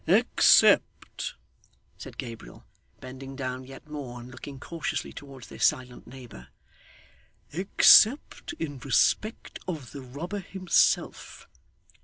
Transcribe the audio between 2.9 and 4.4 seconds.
bending down yet more, and